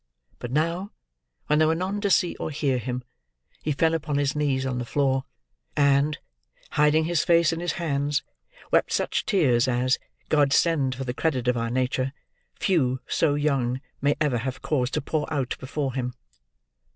[0.39, 0.93] But now,
[1.45, 3.03] when there were none to see or hear him,
[3.61, 5.25] he fell upon his knees on the floor;
[5.77, 6.17] and,
[6.71, 8.23] hiding his face in his hands,
[8.71, 12.13] wept such tears as, God send for the credit of our nature,
[12.55, 16.15] few so young may ever have cause to pour out before him!